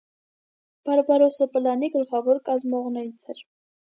Բարբարոսա 0.89 1.47
պլանի 1.57 1.91
գլխավոր 1.97 2.41
կազմողներից 2.49 3.25
էր։ 3.35 3.45